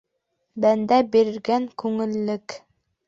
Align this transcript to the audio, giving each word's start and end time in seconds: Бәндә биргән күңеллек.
Бәндә 0.63 0.97
биргән 1.17 1.67
күңеллек. 1.85 2.61